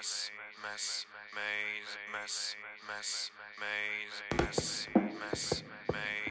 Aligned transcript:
mess, 0.00 0.30
mess, 0.62 1.06
maze, 1.36 1.92
mess, 2.10 2.56
mess, 2.88 3.30
maze, 3.60 4.18
mess, 4.40 4.88
mess, 5.20 5.62
maze, 5.92 6.29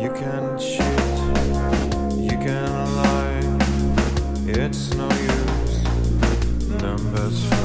You 0.00 0.08
can 0.12 0.58
cheat, 0.58 0.80
you 2.16 2.38
can 2.38 2.96
lie, 2.96 3.42
it's 4.46 4.94
no 4.94 5.06
use. 5.10 5.84
Numbers 6.80 7.59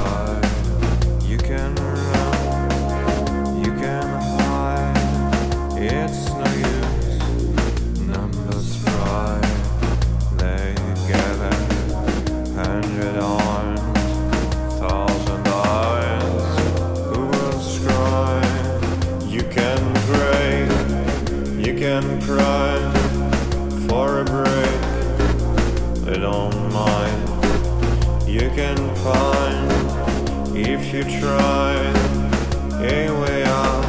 Can 22.02 22.22
cry 22.24 22.78
for 23.88 24.20
a 24.20 24.26
break, 24.26 24.82
they 26.04 26.20
don't 26.20 26.74
mind. 26.74 28.28
You 28.28 28.50
can 28.50 28.76
find, 28.96 30.58
if 30.58 30.94
you 30.94 31.04
try, 31.22 31.76
a 32.82 33.10
way 33.22 33.44
out 33.46 33.86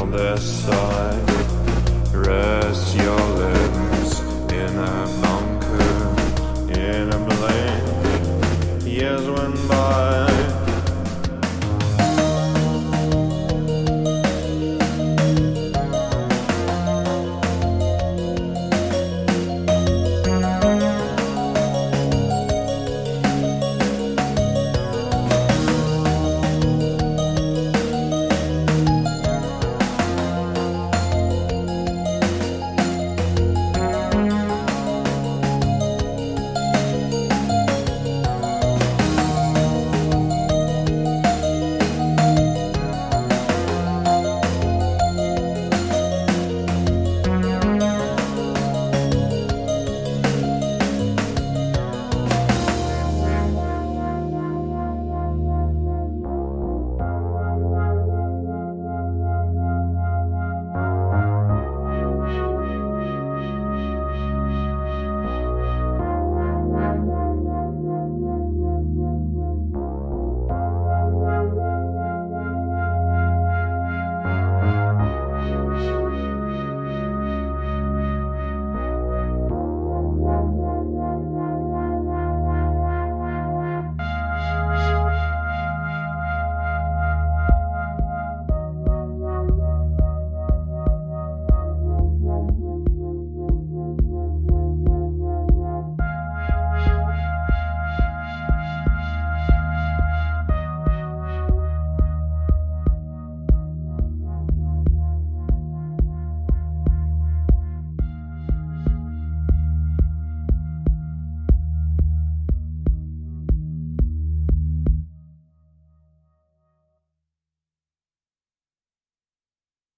on 0.00 0.10
their 0.10 0.38
side. 0.38 1.29